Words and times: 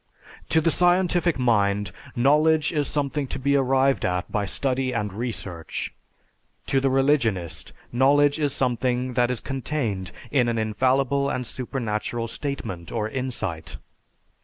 To 0.49 0.61
the 0.61 0.71
scientific 0.71 1.37
mind, 1.37 1.91
knowledge 2.15 2.71
is 2.71 2.87
something 2.87 3.27
to 3.27 3.37
be 3.37 3.55
arrived 3.55 4.03
at 4.03 4.31
by 4.31 4.47
study 4.47 4.93
and 4.93 5.13
research. 5.13 5.93
To 6.65 6.81
the 6.81 6.89
religionist, 6.89 7.71
knowledge 7.91 8.39
is 8.39 8.51
something 8.51 9.13
that 9.13 9.29
is 9.29 9.41
contained 9.41 10.11
in 10.31 10.47
an 10.49 10.57
infallible 10.57 11.29
and 11.29 11.45
supernatural 11.45 12.27
statement 12.27 12.91
or 12.91 13.09
insight. 13.09 13.77